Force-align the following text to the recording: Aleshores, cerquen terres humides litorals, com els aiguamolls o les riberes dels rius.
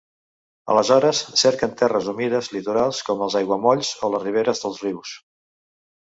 Aleshores, 0.75 1.19
cerquen 1.41 1.75
terres 1.81 2.07
humides 2.13 2.49
litorals, 2.55 3.03
com 3.11 3.23
els 3.27 3.37
aiguamolls 3.41 3.93
o 4.09 4.11
les 4.17 4.27
riberes 4.27 4.65
dels 4.65 4.83
rius. 4.89 5.15